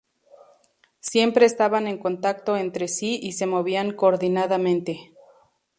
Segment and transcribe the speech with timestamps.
[0.99, 5.13] Siempre estaban en contacto entre sí y se movían coordinadamente.